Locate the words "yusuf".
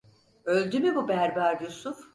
1.61-2.07